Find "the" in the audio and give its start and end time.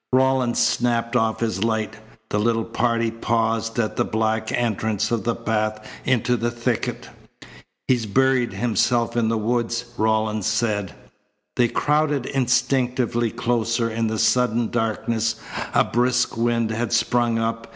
2.31-2.39, 3.97-4.03, 5.25-5.35, 6.37-6.49, 9.29-9.37, 14.07-14.17